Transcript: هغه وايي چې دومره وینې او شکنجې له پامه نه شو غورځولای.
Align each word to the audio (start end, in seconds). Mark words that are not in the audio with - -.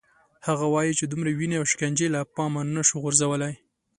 هغه 0.47 0.65
وايي 0.73 0.93
چې 0.99 1.05
دومره 1.11 1.29
وینې 1.31 1.55
او 1.59 1.65
شکنجې 1.71 2.07
له 2.15 2.19
پامه 2.35 2.61
نه 2.75 2.81
شو 2.87 2.95
غورځولای. 3.03 3.53